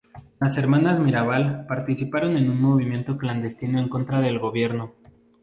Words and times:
Las 0.39 0.57
Hermanas 0.57 0.99
Mirabal 0.99 1.67
participaron 1.67 2.35
en 2.35 2.49
un 2.49 2.59
movimiento 2.59 3.19
clandestino 3.19 3.77
en 3.79 3.87
contra 3.87 4.19
del 4.19 4.39
gobierno. 4.39 4.93